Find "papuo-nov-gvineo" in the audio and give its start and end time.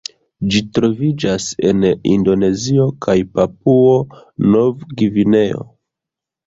3.37-5.67